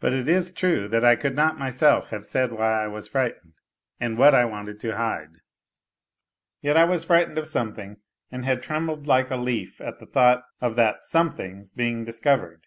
[0.00, 3.54] But it is true that I could not myself havo said why I was frightened
[3.98, 5.38] and what I wanted to hide;
[6.60, 7.96] yet I was frightened of something
[8.30, 12.66] and had trembled like a leaf at the thought of that something's being discovered.